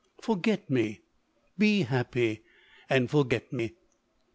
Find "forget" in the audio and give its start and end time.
0.19-0.67, 3.07-3.53